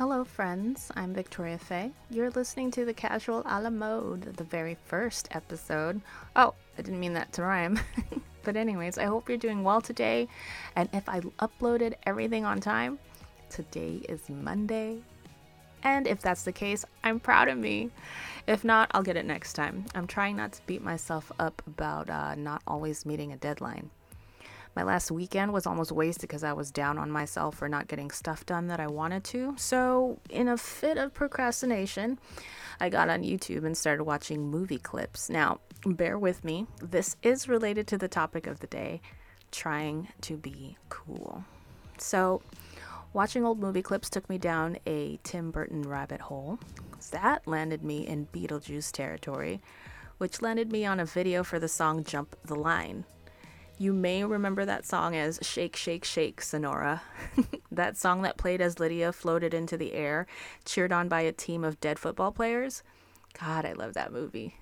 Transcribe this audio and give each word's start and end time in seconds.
Hello, 0.00 0.24
friends. 0.24 0.90
I'm 0.96 1.12
Victoria 1.12 1.58
Fay. 1.58 1.92
You're 2.08 2.30
listening 2.30 2.70
to 2.70 2.86
the 2.86 2.94
Casual 2.94 3.42
a 3.44 3.60
la 3.60 3.68
Mode, 3.68 4.34
the 4.34 4.44
very 4.44 4.78
first 4.86 5.28
episode. 5.32 6.00
Oh, 6.34 6.54
I 6.78 6.80
didn't 6.80 7.00
mean 7.00 7.12
that 7.12 7.34
to 7.34 7.42
rhyme. 7.42 7.78
but, 8.42 8.56
anyways, 8.56 8.96
I 8.96 9.04
hope 9.04 9.28
you're 9.28 9.36
doing 9.36 9.62
well 9.62 9.82
today. 9.82 10.26
And 10.74 10.88
if 10.94 11.06
I 11.06 11.20
uploaded 11.38 11.96
everything 12.06 12.46
on 12.46 12.60
time, 12.60 12.98
today 13.50 14.00
is 14.08 14.26
Monday. 14.30 15.02
And 15.82 16.06
if 16.06 16.22
that's 16.22 16.44
the 16.44 16.52
case, 16.52 16.82
I'm 17.04 17.20
proud 17.20 17.48
of 17.48 17.58
me. 17.58 17.90
If 18.46 18.64
not, 18.64 18.90
I'll 18.92 19.02
get 19.02 19.18
it 19.18 19.26
next 19.26 19.52
time. 19.52 19.84
I'm 19.94 20.06
trying 20.06 20.34
not 20.34 20.52
to 20.52 20.62
beat 20.66 20.82
myself 20.82 21.30
up 21.38 21.60
about 21.66 22.08
uh, 22.08 22.36
not 22.36 22.62
always 22.66 23.04
meeting 23.04 23.34
a 23.34 23.36
deadline. 23.36 23.90
My 24.76 24.84
last 24.84 25.10
weekend 25.10 25.52
was 25.52 25.66
almost 25.66 25.90
wasted 25.90 26.22
because 26.22 26.44
I 26.44 26.52
was 26.52 26.70
down 26.70 26.96
on 26.96 27.10
myself 27.10 27.56
for 27.56 27.68
not 27.68 27.88
getting 27.88 28.10
stuff 28.10 28.46
done 28.46 28.68
that 28.68 28.78
I 28.78 28.86
wanted 28.86 29.24
to. 29.24 29.54
So, 29.58 30.20
in 30.28 30.46
a 30.48 30.56
fit 30.56 30.96
of 30.96 31.12
procrastination, 31.12 32.18
I 32.78 32.88
got 32.88 33.08
on 33.08 33.22
YouTube 33.22 33.64
and 33.64 33.76
started 33.76 34.04
watching 34.04 34.48
movie 34.48 34.78
clips. 34.78 35.28
Now, 35.28 35.60
bear 35.84 36.18
with 36.18 36.44
me, 36.44 36.66
this 36.80 37.16
is 37.22 37.48
related 37.48 37.86
to 37.88 37.98
the 37.98 38.08
topic 38.08 38.46
of 38.46 38.60
the 38.60 38.68
day 38.68 39.00
trying 39.50 40.08
to 40.20 40.36
be 40.36 40.76
cool. 40.88 41.44
So, 41.98 42.42
watching 43.12 43.44
old 43.44 43.58
movie 43.58 43.82
clips 43.82 44.08
took 44.08 44.28
me 44.30 44.38
down 44.38 44.78
a 44.86 45.18
Tim 45.24 45.50
Burton 45.50 45.82
rabbit 45.82 46.20
hole. 46.20 46.60
That 47.10 47.46
landed 47.46 47.82
me 47.82 48.06
in 48.06 48.28
Beetlejuice 48.32 48.92
territory, 48.92 49.60
which 50.18 50.42
landed 50.42 50.70
me 50.70 50.86
on 50.86 51.00
a 51.00 51.04
video 51.04 51.42
for 51.42 51.58
the 51.58 51.68
song 51.68 52.04
Jump 52.04 52.36
the 52.44 52.54
Line. 52.54 53.04
You 53.80 53.94
may 53.94 54.22
remember 54.24 54.66
that 54.66 54.84
song 54.84 55.16
as 55.16 55.38
Shake, 55.40 55.74
Shake, 55.74 56.04
Shake, 56.04 56.42
Senora. 56.42 57.00
that 57.72 57.96
song 57.96 58.20
that 58.20 58.36
played 58.36 58.60
as 58.60 58.78
Lydia 58.78 59.10
floated 59.10 59.54
into 59.54 59.78
the 59.78 59.94
air, 59.94 60.26
cheered 60.66 60.92
on 60.92 61.08
by 61.08 61.22
a 61.22 61.32
team 61.32 61.64
of 61.64 61.80
dead 61.80 61.98
football 61.98 62.30
players. 62.30 62.82
God, 63.40 63.64
I 63.64 63.72
love 63.72 63.94
that 63.94 64.12
movie. 64.12 64.56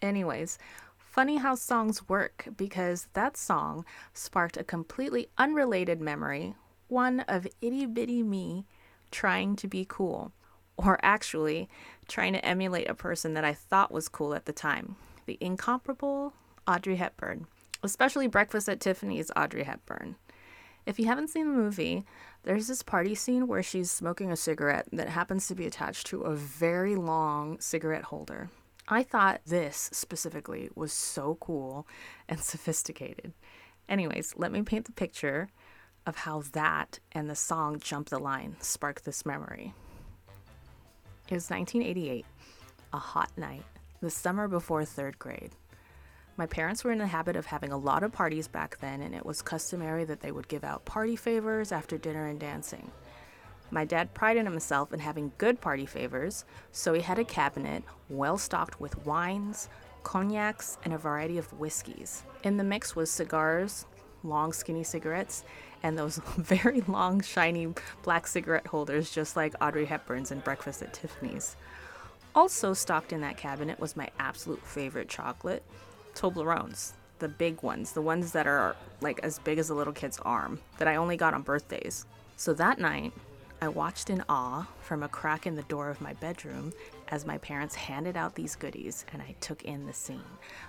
Anyways, 0.00 0.58
funny 0.96 1.36
how 1.36 1.54
songs 1.54 2.08
work 2.08 2.48
because 2.56 3.08
that 3.12 3.36
song 3.36 3.84
sparked 4.14 4.56
a 4.56 4.64
completely 4.64 5.28
unrelated 5.36 6.00
memory, 6.00 6.54
one 6.88 7.20
of 7.28 7.46
itty 7.60 7.84
bitty 7.84 8.22
me 8.22 8.64
trying 9.10 9.56
to 9.56 9.68
be 9.68 9.84
cool, 9.86 10.32
or 10.78 10.98
actually 11.02 11.68
trying 12.08 12.32
to 12.32 12.42
emulate 12.42 12.88
a 12.88 12.94
person 12.94 13.34
that 13.34 13.44
I 13.44 13.52
thought 13.52 13.92
was 13.92 14.08
cool 14.08 14.32
at 14.34 14.46
the 14.46 14.54
time 14.54 14.96
the 15.26 15.36
incomparable 15.38 16.32
Audrey 16.66 16.96
Hepburn 16.96 17.46
especially 17.84 18.26
Breakfast 18.26 18.68
at 18.68 18.80
Tiffany's 18.80 19.30
Audrey 19.36 19.64
Hepburn. 19.64 20.16
If 20.86 20.98
you 20.98 21.06
haven't 21.06 21.28
seen 21.28 21.48
the 21.48 21.58
movie, 21.58 22.04
there's 22.42 22.66
this 22.66 22.82
party 22.82 23.14
scene 23.14 23.46
where 23.46 23.62
she's 23.62 23.90
smoking 23.90 24.30
a 24.30 24.36
cigarette 24.36 24.86
that 24.92 25.08
happens 25.08 25.46
to 25.48 25.54
be 25.54 25.66
attached 25.66 26.06
to 26.08 26.22
a 26.22 26.34
very 26.34 26.94
long 26.94 27.58
cigarette 27.60 28.04
holder. 28.04 28.50
I 28.86 29.02
thought 29.02 29.40
this 29.46 29.88
specifically 29.92 30.68
was 30.74 30.92
so 30.92 31.38
cool 31.40 31.86
and 32.28 32.40
sophisticated. 32.42 33.32
Anyways, 33.88 34.34
let 34.36 34.52
me 34.52 34.62
paint 34.62 34.86
the 34.86 34.92
picture 34.92 35.48
of 36.06 36.16
how 36.16 36.42
that 36.52 36.98
and 37.12 37.30
the 37.30 37.34
song 37.34 37.80
Jump 37.80 38.10
the 38.10 38.18
Line 38.18 38.56
sparked 38.60 39.04
this 39.04 39.24
memory. 39.24 39.72
It 41.28 41.34
was 41.34 41.48
1988, 41.48 42.26
a 42.92 42.98
hot 42.98 43.30
night, 43.38 43.64
the 44.02 44.10
summer 44.10 44.48
before 44.48 44.84
third 44.84 45.18
grade. 45.18 45.52
My 46.36 46.46
parents 46.46 46.82
were 46.82 46.90
in 46.90 46.98
the 46.98 47.06
habit 47.06 47.36
of 47.36 47.46
having 47.46 47.70
a 47.70 47.78
lot 47.78 48.02
of 48.02 48.10
parties 48.10 48.48
back 48.48 48.78
then, 48.80 49.00
and 49.00 49.14
it 49.14 49.24
was 49.24 49.40
customary 49.40 50.04
that 50.04 50.20
they 50.20 50.32
would 50.32 50.48
give 50.48 50.64
out 50.64 50.84
party 50.84 51.14
favors 51.14 51.70
after 51.70 51.96
dinner 51.96 52.26
and 52.26 52.40
dancing. 52.40 52.90
My 53.70 53.84
dad 53.84 54.14
prided 54.14 54.44
himself 54.44 54.92
in 54.92 54.98
having 54.98 55.32
good 55.38 55.60
party 55.60 55.86
favors, 55.86 56.44
so 56.72 56.92
he 56.92 57.02
had 57.02 57.18
a 57.20 57.24
cabinet 57.24 57.84
well 58.08 58.36
stocked 58.36 58.80
with 58.80 59.06
wines, 59.06 59.68
cognacs, 60.02 60.76
and 60.84 60.92
a 60.92 60.98
variety 60.98 61.38
of 61.38 61.52
whiskeys. 61.52 62.24
In 62.42 62.56
the 62.56 62.64
mix 62.64 62.96
was 62.96 63.10
cigars, 63.10 63.86
long 64.24 64.52
skinny 64.52 64.82
cigarettes, 64.82 65.44
and 65.84 65.96
those 65.96 66.18
very 66.36 66.80
long 66.82 67.20
shiny 67.20 67.68
black 68.02 68.26
cigarette 68.26 68.66
holders 68.66 69.10
just 69.10 69.36
like 69.36 69.54
Audrey 69.60 69.86
Hepburn's 69.86 70.32
in 70.32 70.40
Breakfast 70.40 70.82
at 70.82 70.92
Tiffany's. 70.92 71.56
Also 72.34 72.74
stocked 72.74 73.12
in 73.12 73.20
that 73.20 73.36
cabinet 73.36 73.78
was 73.78 73.96
my 73.96 74.08
absolute 74.18 74.64
favorite 74.66 75.08
chocolate, 75.08 75.62
Toblerones, 76.14 76.92
the 77.18 77.28
big 77.28 77.62
ones, 77.62 77.92
the 77.92 78.02
ones 78.02 78.32
that 78.32 78.46
are 78.46 78.76
like 79.00 79.20
as 79.22 79.38
big 79.38 79.58
as 79.58 79.70
a 79.70 79.74
little 79.74 79.92
kid's 79.92 80.18
arm, 80.20 80.60
that 80.78 80.88
I 80.88 80.96
only 80.96 81.16
got 81.16 81.34
on 81.34 81.42
birthdays. 81.42 82.06
So 82.36 82.52
that 82.54 82.78
night, 82.78 83.12
I 83.62 83.68
watched 83.68 84.10
in 84.10 84.22
awe 84.28 84.66
from 84.82 85.02
a 85.02 85.08
crack 85.08 85.46
in 85.46 85.54
the 85.54 85.62
door 85.62 85.88
of 85.88 86.00
my 86.00 86.12
bedroom 86.14 86.72
as 87.08 87.24
my 87.24 87.38
parents 87.38 87.74
handed 87.74 88.16
out 88.16 88.34
these 88.34 88.56
goodies 88.56 89.06
and 89.12 89.22
I 89.22 89.34
took 89.40 89.62
in 89.64 89.86
the 89.86 89.92
scene. 89.92 90.20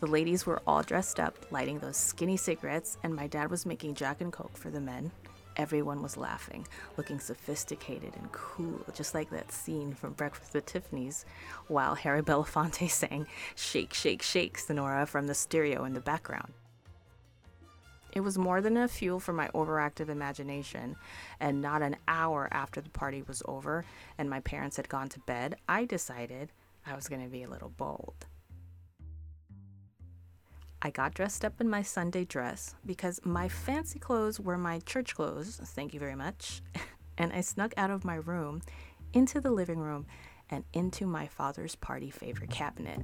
The 0.00 0.06
ladies 0.06 0.46
were 0.46 0.62
all 0.66 0.82
dressed 0.82 1.18
up, 1.18 1.50
lighting 1.50 1.78
those 1.80 1.96
skinny 1.96 2.36
cigarettes, 2.36 2.98
and 3.02 3.14
my 3.14 3.26
dad 3.26 3.50
was 3.50 3.66
making 3.66 3.94
Jack 3.94 4.20
and 4.20 4.32
Coke 4.32 4.56
for 4.56 4.70
the 4.70 4.80
men, 4.80 5.10
Everyone 5.56 6.02
was 6.02 6.18
laughing, 6.18 6.66
looking 6.98 7.18
sophisticated 7.18 8.14
and 8.16 8.30
cool, 8.30 8.84
just 8.94 9.14
like 9.14 9.30
that 9.30 9.52
scene 9.52 9.94
from 9.94 10.12
Breakfast 10.12 10.54
at 10.54 10.66
Tiffany's, 10.66 11.24
while 11.68 11.94
Harry 11.94 12.22
Belafonte 12.24 12.90
sang 12.90 13.26
Shake, 13.54 13.94
Shake, 13.94 14.22
Shake 14.22 14.58
Senora 14.58 15.06
from 15.06 15.26
the 15.26 15.34
stereo 15.34 15.84
in 15.84 15.94
the 15.94 16.00
background. 16.00 16.52
It 18.12 18.20
was 18.20 18.38
more 18.38 18.62
than 18.62 18.78
a 18.78 18.88
fuel 18.88 19.20
for 19.20 19.34
my 19.34 19.48
overactive 19.48 20.08
imagination, 20.08 20.96
and 21.38 21.60
not 21.60 21.82
an 21.82 21.96
hour 22.08 22.48
after 22.50 22.80
the 22.80 22.88
party 22.90 23.22
was 23.22 23.42
over 23.46 23.84
and 24.16 24.30
my 24.30 24.40
parents 24.40 24.76
had 24.76 24.88
gone 24.88 25.08
to 25.10 25.20
bed, 25.20 25.56
I 25.68 25.84
decided 25.84 26.52
I 26.86 26.94
was 26.94 27.08
going 27.08 27.22
to 27.22 27.30
be 27.30 27.42
a 27.42 27.48
little 27.48 27.68
bold. 27.68 28.26
I 30.82 30.90
got 30.90 31.14
dressed 31.14 31.44
up 31.44 31.60
in 31.60 31.68
my 31.68 31.82
Sunday 31.82 32.24
dress 32.24 32.74
because 32.84 33.20
my 33.24 33.48
fancy 33.48 33.98
clothes 33.98 34.38
were 34.38 34.58
my 34.58 34.80
church 34.80 35.14
clothes, 35.14 35.58
thank 35.62 35.94
you 35.94 36.00
very 36.00 36.14
much, 36.14 36.62
and 37.18 37.32
I 37.32 37.40
snuck 37.40 37.72
out 37.76 37.90
of 37.90 38.04
my 38.04 38.16
room 38.16 38.60
into 39.12 39.40
the 39.40 39.50
living 39.50 39.78
room 39.78 40.06
and 40.50 40.64
into 40.74 41.06
my 41.06 41.26
father's 41.26 41.74
party 41.74 42.10
favorite 42.10 42.50
cabinet. 42.50 43.00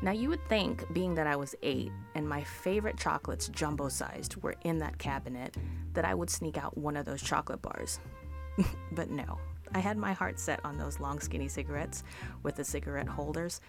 Now, 0.00 0.12
you 0.12 0.28
would 0.30 0.44
think, 0.48 0.92
being 0.92 1.14
that 1.14 1.26
I 1.26 1.36
was 1.36 1.54
eight 1.62 1.92
and 2.14 2.28
my 2.28 2.42
favorite 2.42 2.98
chocolates, 2.98 3.48
jumbo 3.48 3.88
sized, 3.88 4.36
were 4.42 4.56
in 4.62 4.78
that 4.78 4.98
cabinet, 4.98 5.56
that 5.92 6.04
I 6.04 6.14
would 6.14 6.30
sneak 6.30 6.58
out 6.58 6.76
one 6.76 6.96
of 6.96 7.04
those 7.04 7.22
chocolate 7.22 7.62
bars. 7.62 8.00
but 8.92 9.10
no, 9.10 9.38
I 9.74 9.78
had 9.78 9.96
my 9.96 10.12
heart 10.12 10.40
set 10.40 10.64
on 10.64 10.76
those 10.76 10.98
long, 10.98 11.20
skinny 11.20 11.48
cigarettes 11.48 12.02
with 12.42 12.56
the 12.56 12.64
cigarette 12.64 13.08
holders 13.08 13.60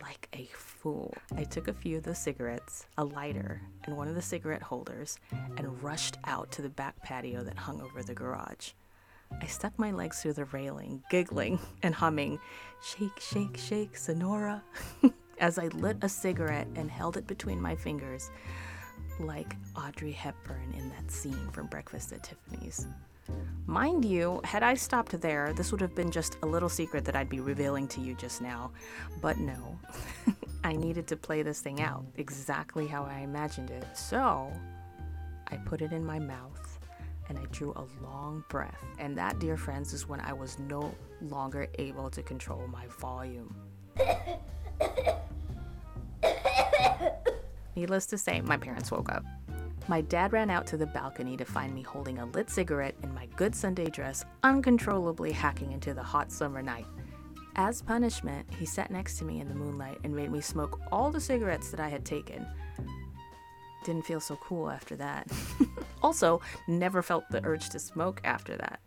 like 0.00 0.28
a 0.32 0.48
fool. 0.54 1.14
I 1.36 1.44
took 1.44 1.68
a 1.68 1.72
few 1.72 1.98
of 1.98 2.02
the 2.04 2.14
cigarettes, 2.14 2.86
a 2.96 3.04
lighter, 3.04 3.62
and 3.84 3.96
one 3.96 4.08
of 4.08 4.14
the 4.14 4.22
cigarette 4.22 4.62
holders, 4.62 5.18
and 5.56 5.82
rushed 5.82 6.18
out 6.24 6.50
to 6.52 6.62
the 6.62 6.68
back 6.68 7.02
patio 7.02 7.42
that 7.44 7.56
hung 7.56 7.80
over 7.80 8.02
the 8.02 8.14
garage. 8.14 8.72
I 9.40 9.46
stuck 9.46 9.78
my 9.78 9.90
legs 9.90 10.22
through 10.22 10.34
the 10.34 10.46
railing, 10.46 11.02
giggling 11.10 11.58
and 11.82 11.94
humming, 11.94 12.38
Shake, 12.82 13.20
shake, 13.20 13.56
shake, 13.56 13.96
Senora, 13.96 14.62
as 15.40 15.58
I 15.58 15.68
lit 15.68 15.98
a 16.02 16.08
cigarette 16.08 16.68
and 16.76 16.90
held 16.90 17.16
it 17.16 17.26
between 17.26 17.60
my 17.60 17.74
fingers, 17.74 18.30
like 19.20 19.56
Audrey 19.76 20.12
Hepburn 20.12 20.74
in 20.76 20.88
that 20.90 21.10
scene 21.10 21.48
from 21.52 21.66
Breakfast 21.66 22.12
at 22.12 22.22
Tiffany's. 22.22 22.86
Mind 23.66 24.04
you, 24.04 24.40
had 24.44 24.62
I 24.62 24.74
stopped 24.74 25.20
there, 25.20 25.52
this 25.52 25.70
would 25.70 25.80
have 25.80 25.94
been 25.94 26.10
just 26.10 26.38
a 26.42 26.46
little 26.46 26.68
secret 26.68 27.04
that 27.04 27.14
I'd 27.14 27.28
be 27.28 27.40
revealing 27.40 27.86
to 27.88 28.00
you 28.00 28.14
just 28.14 28.40
now. 28.40 28.70
But 29.20 29.38
no, 29.38 29.78
I 30.64 30.72
needed 30.72 31.06
to 31.08 31.16
play 31.16 31.42
this 31.42 31.60
thing 31.60 31.82
out 31.82 32.04
exactly 32.16 32.86
how 32.86 33.04
I 33.04 33.20
imagined 33.20 33.70
it. 33.70 33.84
So 33.94 34.50
I 35.48 35.56
put 35.56 35.82
it 35.82 35.92
in 35.92 36.04
my 36.04 36.18
mouth 36.18 36.78
and 37.28 37.38
I 37.38 37.44
drew 37.52 37.72
a 37.72 37.84
long 38.02 38.44
breath. 38.48 38.82
And 38.98 39.16
that, 39.18 39.38
dear 39.38 39.58
friends, 39.58 39.92
is 39.92 40.08
when 40.08 40.20
I 40.20 40.32
was 40.32 40.58
no 40.58 40.94
longer 41.20 41.68
able 41.78 42.08
to 42.10 42.22
control 42.22 42.66
my 42.68 42.86
volume. 42.86 43.54
Needless 47.78 48.06
to 48.06 48.18
say, 48.18 48.40
my 48.40 48.56
parents 48.56 48.90
woke 48.90 49.08
up. 49.08 49.24
My 49.86 50.00
dad 50.00 50.32
ran 50.32 50.50
out 50.50 50.66
to 50.66 50.76
the 50.76 50.84
balcony 50.84 51.36
to 51.36 51.44
find 51.44 51.72
me 51.72 51.82
holding 51.82 52.18
a 52.18 52.26
lit 52.26 52.50
cigarette 52.50 52.96
in 53.04 53.14
my 53.14 53.26
good 53.36 53.54
Sunday 53.54 53.86
dress, 53.88 54.24
uncontrollably 54.42 55.30
hacking 55.30 55.70
into 55.70 55.94
the 55.94 56.02
hot 56.02 56.32
summer 56.32 56.60
night. 56.60 56.86
As 57.54 57.80
punishment, 57.80 58.52
he 58.58 58.66
sat 58.66 58.90
next 58.90 59.16
to 59.18 59.24
me 59.24 59.40
in 59.40 59.48
the 59.48 59.54
moonlight 59.54 59.98
and 60.02 60.12
made 60.12 60.32
me 60.32 60.40
smoke 60.40 60.80
all 60.90 61.12
the 61.12 61.20
cigarettes 61.20 61.70
that 61.70 61.78
I 61.78 61.88
had 61.88 62.04
taken. 62.04 62.44
Didn't 63.84 64.06
feel 64.06 64.18
so 64.18 64.34
cool 64.42 64.68
after 64.68 64.96
that. 64.96 65.30
also, 66.02 66.40
never 66.66 67.00
felt 67.00 67.30
the 67.30 67.44
urge 67.44 67.68
to 67.68 67.78
smoke 67.78 68.20
after 68.24 68.56
that. 68.56 68.80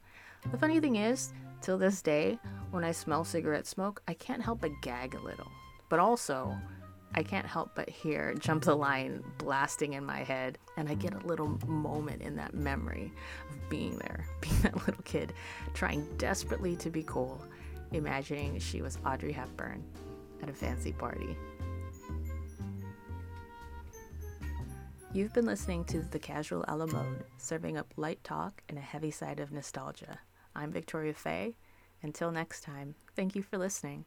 The 0.51 0.57
funny 0.57 0.81
thing 0.81 0.97
is, 0.97 1.31
till 1.61 1.77
this 1.77 2.01
day, 2.01 2.37
when 2.71 2.83
I 2.83 2.91
smell 2.91 3.23
cigarette 3.23 3.67
smoke, 3.67 4.01
I 4.09 4.15
can't 4.15 4.43
help 4.43 4.59
but 4.59 4.81
gag 4.81 5.15
a 5.15 5.21
little. 5.21 5.49
But 5.87 5.99
also, 5.99 6.57
I 7.13 7.23
can't 7.23 7.45
help 7.45 7.71
but 7.75 7.89
hear 7.89 8.33
Jump 8.35 8.63
the 8.63 8.75
Line 8.75 9.23
blasting 9.37 9.93
in 9.93 10.05
my 10.05 10.19
head, 10.19 10.57
and 10.77 10.87
I 10.87 10.93
get 10.93 11.13
a 11.13 11.27
little 11.27 11.59
moment 11.67 12.21
in 12.21 12.35
that 12.37 12.53
memory 12.53 13.11
of 13.49 13.69
being 13.69 13.97
there, 13.97 14.25
being 14.41 14.59
that 14.61 14.75
little 14.87 15.03
kid, 15.03 15.33
trying 15.73 16.07
desperately 16.17 16.75
to 16.77 16.89
be 16.89 17.03
cool, 17.03 17.41
imagining 17.91 18.59
she 18.59 18.81
was 18.81 18.97
Audrey 19.05 19.33
Hepburn 19.33 19.83
at 20.41 20.49
a 20.49 20.53
fancy 20.53 20.93
party. 20.93 21.35
You've 25.13 25.33
been 25.33 25.45
listening 25.45 25.83
to 25.85 26.01
The 26.03 26.19
Casual 26.19 26.63
a 26.69 26.77
la 26.77 26.85
Mode, 26.85 27.25
serving 27.37 27.77
up 27.77 27.93
light 27.97 28.23
talk 28.23 28.63
and 28.69 28.77
a 28.77 28.81
heavy 28.81 29.11
side 29.11 29.41
of 29.41 29.51
nostalgia. 29.51 30.19
I'm 30.55 30.71
Victoria 30.71 31.13
Fay. 31.13 31.57
Until 32.01 32.31
next 32.31 32.61
time, 32.61 32.95
thank 33.13 33.35
you 33.35 33.43
for 33.43 33.57
listening. 33.57 34.05